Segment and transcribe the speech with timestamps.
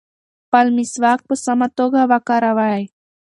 [0.45, 2.83] خپل مسواک په سمه توګه وکاروئ.